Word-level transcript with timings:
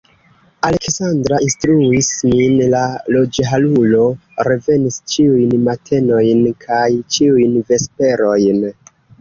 Aleksandra 0.67 1.41
instruis 1.47 2.09
min, 2.29 2.55
la 2.75 2.81
ruĝharulo 3.17 4.07
revenis 4.49 4.97
ĉiujn 5.13 5.55
matenojn 5.69 6.43
kaj 6.67 6.83
ĉiujn 7.17 7.57
vesperojn. 7.71 8.69